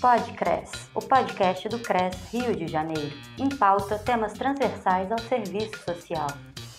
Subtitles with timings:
[0.00, 6.26] Podcres, o podcast do CRES Rio de Janeiro, em pauta temas transversais ao serviço social.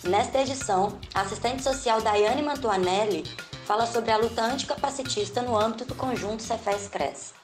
[0.04, 3.24] Nesta edição, a assistente social Daiane Mantuanelli
[3.64, 7.36] fala sobre a luta anticapacitista no âmbito do conjunto Cefes-CRES.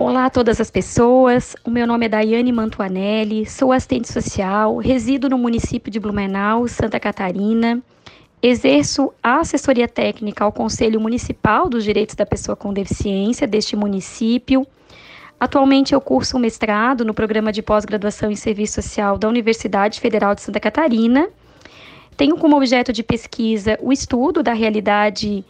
[0.00, 5.28] Olá a todas as pessoas, o meu nome é Daiane Mantuanelli, sou assistente social, resido
[5.28, 7.80] no município de Blumenau, Santa Catarina,
[8.46, 14.66] exerço a assessoria técnica ao Conselho Municipal dos Direitos da Pessoa com Deficiência deste município.
[15.40, 20.34] Atualmente eu curso um mestrado no programa de pós-graduação em Serviço Social da Universidade Federal
[20.34, 21.26] de Santa Catarina.
[22.18, 25.42] Tenho como objeto de pesquisa o estudo da realidade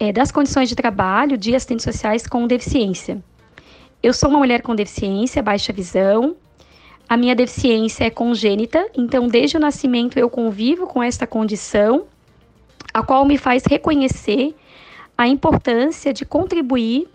[0.00, 3.22] é, das condições de trabalho de assistentes sociais com deficiência.
[4.02, 6.34] Eu sou uma mulher com deficiência, baixa visão.
[7.06, 12.06] A minha deficiência é congênita, então desde o nascimento eu convivo com esta condição,
[12.98, 14.56] a qual me faz reconhecer
[15.16, 17.08] a importância de contribuir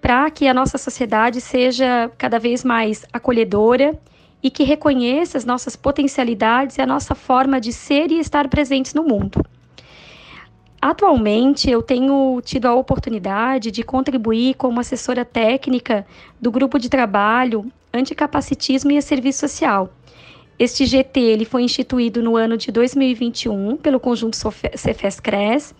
[0.00, 3.98] para que a nossa sociedade seja cada vez mais acolhedora
[4.42, 8.94] e que reconheça as nossas potencialidades e a nossa forma de ser e estar presentes
[8.94, 9.44] no mundo.
[10.80, 16.06] Atualmente, eu tenho tido a oportunidade de contribuir como assessora técnica
[16.40, 19.90] do grupo de trabalho Anticapacitismo e Serviço Social.
[20.58, 25.74] Este GT ele foi instituído no ano de 2021 pelo conjunto Cefes-CRES.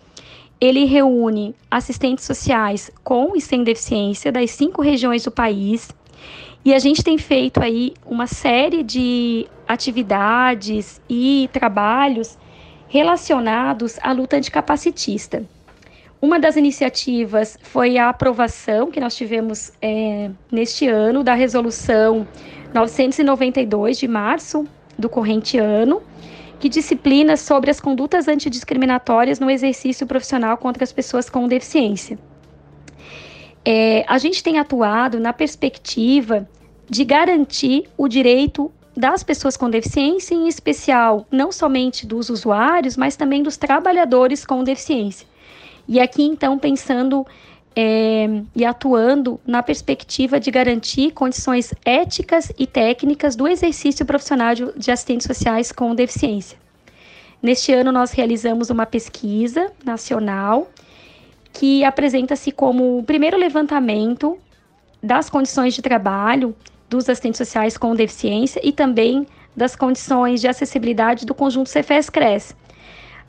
[0.59, 5.89] Ele reúne assistentes sociais com e sem deficiência das cinco regiões do país.
[6.63, 12.37] E a gente tem feito aí uma série de atividades e trabalhos
[12.87, 15.45] relacionados à luta anticapacitista.
[16.25, 22.27] Uma das iniciativas foi a aprovação que nós tivemos é, neste ano da resolução
[22.73, 26.01] 992 de março do corrente ano,
[26.59, 32.17] que disciplina sobre as condutas antidiscriminatórias no exercício profissional contra as pessoas com deficiência.
[33.63, 36.49] É, a gente tem atuado na perspectiva
[36.89, 43.15] de garantir o direito das pessoas com deficiência, em especial não somente dos usuários, mas
[43.15, 45.34] também dos trabalhadores com deficiência.
[45.87, 47.25] E aqui, então, pensando
[47.75, 54.91] é, e atuando na perspectiva de garantir condições éticas e técnicas do exercício profissional de
[54.91, 56.57] assistentes sociais com deficiência.
[57.41, 60.69] Neste ano, nós realizamos uma pesquisa nacional
[61.51, 64.37] que apresenta-se como o primeiro levantamento
[65.03, 66.55] das condições de trabalho
[66.89, 72.55] dos assistentes sociais com deficiência e também das condições de acessibilidade do conjunto Cefes-CRES.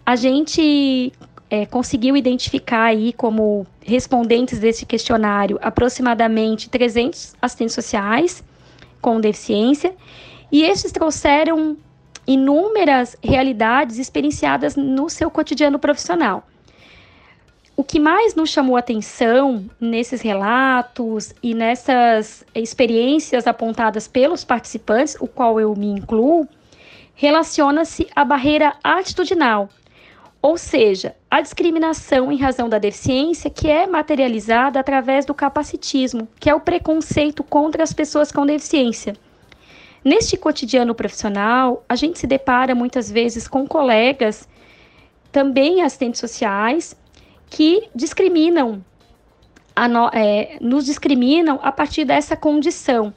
[0.04, 1.12] A gente
[1.50, 8.42] é, conseguiu identificar aí como respondentes desse questionário aproximadamente 300 assistentes sociais
[9.00, 9.94] com deficiência
[10.50, 11.76] e estes trouxeram
[12.26, 16.46] inúmeras realidades experienciadas no seu cotidiano profissional.
[17.76, 25.28] O que mais nos chamou atenção nesses relatos e nessas experiências apontadas pelos participantes, o
[25.28, 26.48] qual eu me incluo,
[27.14, 29.68] relaciona-se à barreira atitudinal,
[30.46, 36.48] ou seja, a discriminação em razão da deficiência que é materializada através do capacitismo, que
[36.48, 39.16] é o preconceito contra as pessoas com deficiência.
[40.04, 44.48] Neste cotidiano profissional, a gente se depara muitas vezes com colegas,
[45.32, 46.96] também assistentes sociais,
[47.50, 48.84] que discriminam,
[49.90, 53.12] no, é, nos discriminam a partir dessa condição.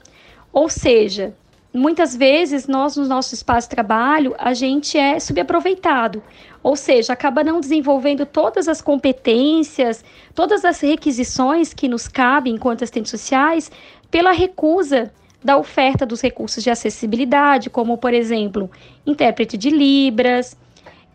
[0.52, 1.36] Ou seja,
[1.74, 6.24] muitas vezes nós, no nosso espaço de trabalho, a gente é subaproveitado,
[6.64, 10.04] ou seja, acaba não desenvolvendo todas as competências,
[10.34, 13.72] todas as requisições que nos cabem enquanto assistentes sociais,
[14.10, 15.12] pela recusa
[15.44, 18.70] da oferta dos recursos de acessibilidade, como, por exemplo,
[19.06, 20.58] intérprete de Libras,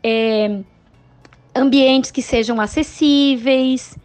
[0.03, 0.61] é,
[1.55, 3.99] ambientes que sejam acessíveis,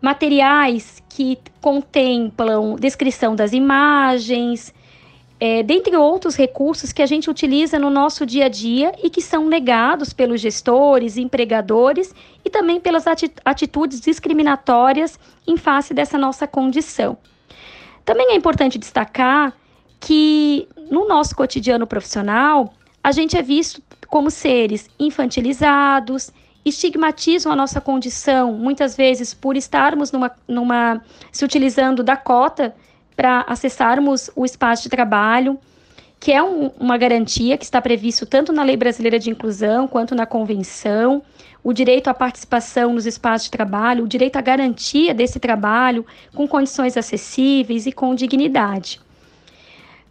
[0.00, 4.72] materiais que contemplam descrição das imagens,
[5.46, 9.20] é, dentre outros recursos que a gente utiliza no nosso dia a dia e que
[9.20, 13.04] são negados pelos gestores, empregadores e também pelas
[13.44, 17.18] atitudes discriminatórias em face dessa nossa condição.
[18.06, 19.52] Também é importante destacar
[20.00, 26.32] que no nosso cotidiano profissional, a gente é visto como seres infantilizados,
[26.64, 32.74] estigmatizam a nossa condição, muitas vezes por estarmos numa, numa se utilizando da cota
[33.16, 35.58] para acessarmos o espaço de trabalho,
[36.18, 40.14] que é um, uma garantia que está previsto tanto na Lei Brasileira de Inclusão quanto
[40.14, 41.22] na Convenção,
[41.62, 46.46] o direito à participação nos espaços de trabalho, o direito à garantia desse trabalho com
[46.46, 49.00] condições acessíveis e com dignidade.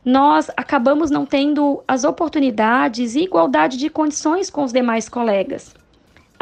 [0.04, 5.74] Nós acabamos não tendo as oportunidades e igualdade de condições com os demais colegas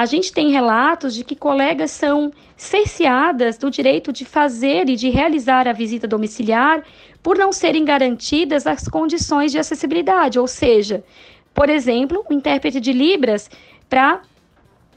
[0.01, 5.11] A gente tem relatos de que colegas são cerceadas do direito de fazer e de
[5.11, 6.81] realizar a visita domiciliar
[7.21, 11.03] por não serem garantidas as condições de acessibilidade, ou seja,
[11.53, 13.47] por exemplo, o intérprete de Libras
[13.87, 14.23] para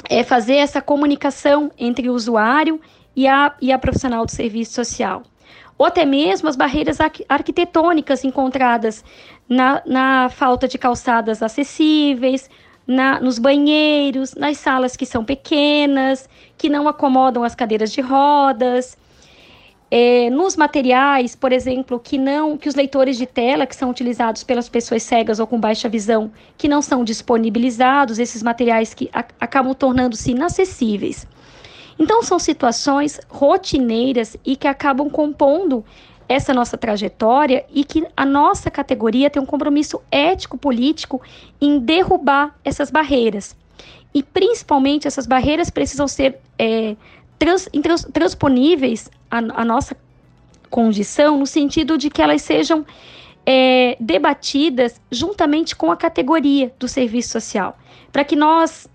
[0.09, 2.81] é, fazer essa comunicação entre o usuário
[3.15, 5.23] e a, e a profissional do serviço social.
[5.77, 6.97] Ou até mesmo as barreiras
[7.29, 9.05] arquitetônicas encontradas
[9.47, 12.49] na, na falta de calçadas acessíveis,
[12.87, 18.97] na, nos banheiros, nas salas que são pequenas, que não acomodam as cadeiras de rodas,
[19.91, 24.43] é, nos materiais, por exemplo, que não, que os leitores de tela que são utilizados
[24.43, 29.25] pelas pessoas cegas ou com baixa visão, que não são disponibilizados, esses materiais que a,
[29.39, 31.27] acabam tornando-se inacessíveis.
[31.97, 35.85] Então são situações rotineiras e que acabam compondo
[36.29, 41.21] essa nossa trajetória e que a nossa categoria tem um compromisso ético-político
[41.61, 43.57] em derrubar essas barreiras.
[44.13, 46.97] E principalmente essas barreiras precisam ser é,
[47.39, 49.97] trans, trans, transponíveis à, à, nossa
[50.71, 52.87] condição, no sentido de que elas sejam
[53.45, 57.77] é, debatidas juntamente com a categoria do serviço social,
[58.13, 58.89] para que nós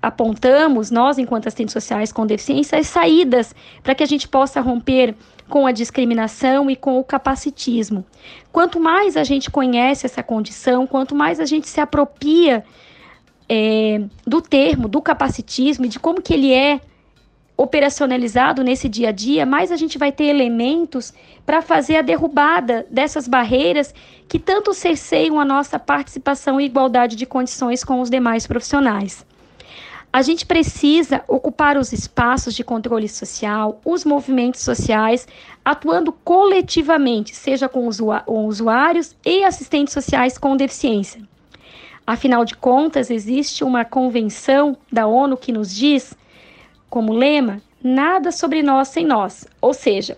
[0.00, 5.14] apontamos, nós enquanto assistentes sociais com deficiência, as saídas para que a gente possa romper
[5.48, 8.04] com a discriminação e com o capacitismo.
[8.52, 12.64] Quanto mais a gente conhece essa condição, quanto mais a gente se apropria
[13.48, 16.80] é, do termo, do capacitismo e de como que ele é
[17.56, 21.12] operacionalizado nesse dia a dia, mais a gente vai ter elementos
[21.44, 23.92] para fazer a derrubada dessas barreiras
[24.28, 29.26] que tanto cerceiam a nossa participação e igualdade de condições com os demais profissionais.
[30.10, 35.28] A gente precisa ocupar os espaços de controle social, os movimentos sociais,
[35.62, 41.20] atuando coletivamente, seja com usuários e assistentes sociais com deficiência.
[42.06, 46.14] Afinal de contas, existe uma convenção da ONU que nos diz
[46.88, 49.46] como lema: nada sobre nós sem nós.
[49.60, 50.16] Ou seja,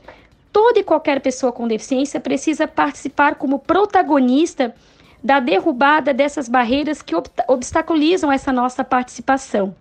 [0.52, 4.72] toda e qualquer pessoa com deficiência precisa participar como protagonista
[5.22, 7.14] da derrubada dessas barreiras que
[7.46, 9.74] obstaculizam essa nossa participação.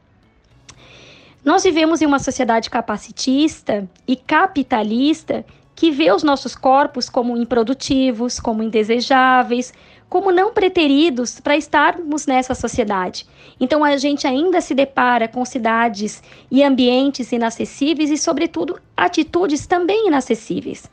[1.44, 8.38] Nós vivemos em uma sociedade capacitista e capitalista que vê os nossos corpos como improdutivos,
[8.40, 9.74] como indesejáveis,
[10.10, 13.26] como não preteridos para estarmos nessa sociedade.
[13.60, 16.22] Então a gente ainda se depara com cidades
[16.52, 20.90] e ambientes inacessíveis e, sobretudo, atitudes também inacessíveis.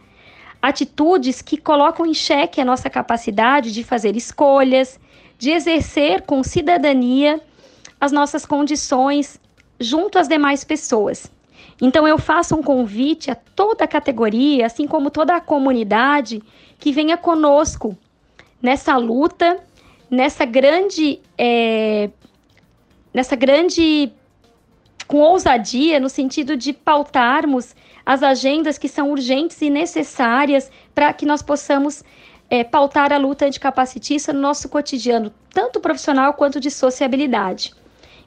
[0.67, 4.99] Atitudes que colocam em xeque a nossa capacidade de fazer escolhas,
[5.39, 7.41] de exercer com cidadania
[8.01, 9.39] as nossas condições
[9.79, 11.31] junto às demais pessoas.
[11.81, 16.43] Então eu faço um convite a toda a categoria, assim como toda a comunidade,
[16.81, 17.97] que venha conosco
[18.61, 19.62] nessa luta,
[20.11, 22.11] nessa grande, é,
[23.15, 24.12] nessa grande,
[25.06, 27.75] com ousadia, no sentido de pautarmos
[28.05, 32.05] as agendas que são urgentes e necessárias para que nós possamos
[32.49, 37.75] é, pautar a luta anticapacitista no nosso cotidiano, tanto profissional quanto de sociabilidade.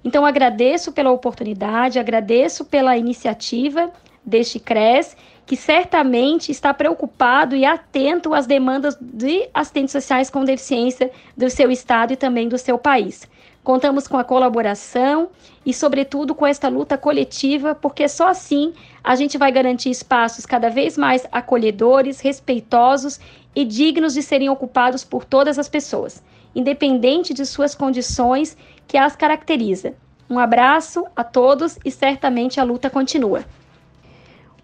[0.03, 3.91] Então, agradeço pela oportunidade, agradeço pela iniciativa
[4.25, 5.15] deste CRES
[5.45, 11.71] que certamente está preocupado e atento às demandas de assistentes sociais com deficiência do seu
[11.71, 13.27] estado e também do seu país.
[13.69, 15.30] Contamos com a colaboração
[15.63, 18.74] e, sobretudo, com esta luta coletiva, porque só assim
[19.04, 23.19] a gente vai garantir espaços cada vez mais acolhedores, respeitosos
[23.56, 26.23] e dignos de serem ocupados por todas as pessoas,
[26.56, 28.57] independente de suas condições
[28.88, 29.94] que as caracteriza.
[30.28, 33.45] Um abraço a todos e certamente a luta continua.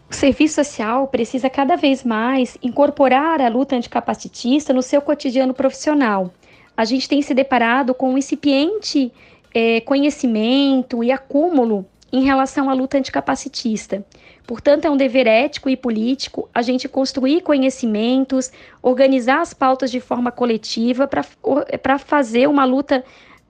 [0.10, 6.32] O serviço social precisa cada vez mais incorporar a luta anticapacitista no seu cotidiano profissional.
[6.76, 9.12] A gente tem se deparado com um incipiente
[9.54, 14.06] é, conhecimento e acúmulo em relação à luta anticapacitista.
[14.46, 18.52] Portanto, é um dever ético e político a gente construir conhecimentos,
[18.82, 23.04] organizar as pautas de forma coletiva para fazer uma luta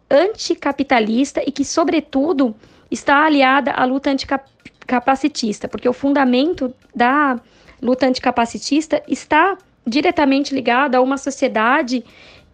[0.09, 2.55] anticapitalista e que, sobretudo,
[2.89, 4.55] está aliada à luta anticapacitista
[4.85, 7.39] capacitista, porque o fundamento da
[7.81, 12.03] luta anticapacitista está diretamente ligado a uma sociedade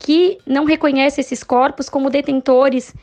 [0.01, 2.93] que não reconhece esses corpos como detentores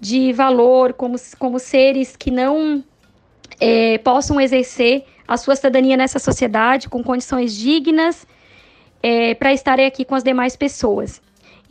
[0.00, 2.82] de valor, como, como seres que não
[3.60, 8.24] é, possam exercer a sua cidadania nessa sociedade com condições dignas
[9.02, 11.20] é, para estarem aqui com as demais pessoas.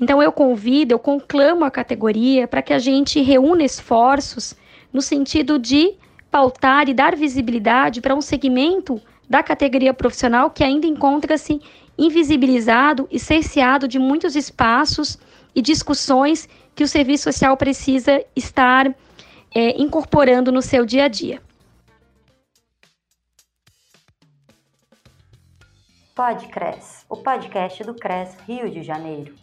[0.02, 4.54] Então eu convido, eu conclamo a categoria para que a gente reúna esforços
[4.92, 5.94] no sentido de
[6.30, 11.62] pautar e dar visibilidade para um segmento da categoria profissional que ainda encontra-se
[11.98, 15.18] invisibilizado e cerceado de muitos espaços
[15.56, 18.88] e discussões que o serviço social precisa estar
[19.54, 21.42] é, incorporando no seu dia a dia.
[26.16, 29.36] Podcres, o podcast do CRES Rio de Janeiro.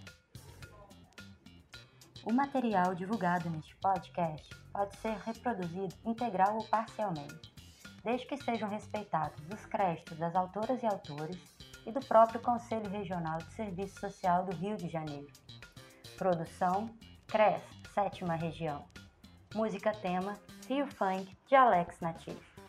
[2.24, 7.52] O material divulgado neste podcast pode ser reproduzido integral ou parcialmente,
[8.04, 11.38] desde que sejam respeitados os créditos das autoras e autores
[11.86, 15.28] e do próprio Conselho Regional de Serviço Social do Rio de Janeiro.
[16.16, 16.90] Produção
[17.26, 17.62] CRES,
[17.94, 18.84] sétima região.
[19.54, 22.59] Música tema Rio Funk de Alex Natif.